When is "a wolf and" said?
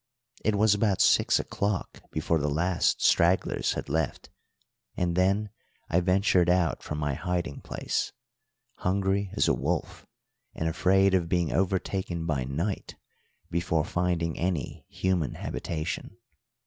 9.47-10.67